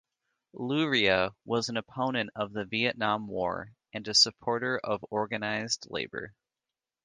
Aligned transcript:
Luria 0.55 1.35
was 1.45 1.69
an 1.69 1.77
opponent 1.77 2.31
of 2.35 2.53
the 2.53 2.65
Vietnam 2.65 3.27
War 3.27 3.71
and 3.93 4.07
a 4.07 4.15
supporter 4.15 4.79
of 4.83 5.05
organized 5.11 5.85
labor. 5.91 6.33